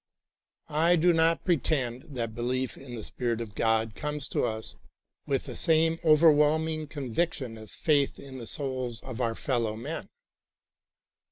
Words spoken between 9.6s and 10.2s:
men.